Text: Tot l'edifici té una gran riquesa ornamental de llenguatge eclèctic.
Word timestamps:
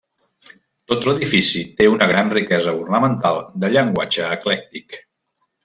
Tot 0.91 1.03
l'edifici 1.09 1.61
té 1.81 1.89
una 1.97 2.07
gran 2.13 2.33
riquesa 2.37 2.75
ornamental 2.81 3.39
de 3.67 3.73
llenguatge 3.77 4.27
eclèctic. 4.41 5.01